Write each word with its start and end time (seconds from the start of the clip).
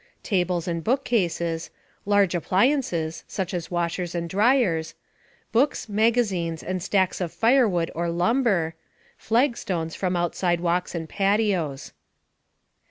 Tables 0.23 0.67
and 0.67 0.83
bookcases. 0.83 1.69
Large 2.07 2.33
appliances 2.33 3.23
(such 3.27 3.53
as 3.53 3.69
washers 3.69 4.15
and 4.15 4.27
dryers). 4.27 4.95
Books, 5.51 5.87
magazines, 5.87 6.63
and 6.63 6.81
stacks 6.81 7.21
of 7.21 7.31
firewood 7.31 7.91
or 7.93 8.09
lumber. 8.09 8.73
Flagstones 9.15 9.93
from 9.93 10.15
outside 10.15 10.59
walks 10.59 10.95
and 10.95 11.07
patios. 11.07 11.93